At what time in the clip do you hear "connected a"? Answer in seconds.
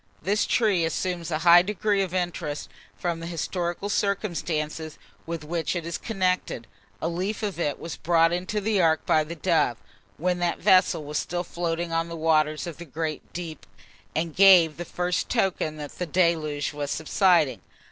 5.99-7.07